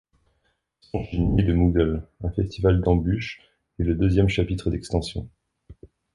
[0.81, 3.39] Songe d'une nuit de Moogle- Un festival d'embûche
[3.77, 5.29] est le deuxième chapitre d'extension.